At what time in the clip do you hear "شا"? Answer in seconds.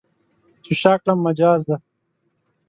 0.81-0.93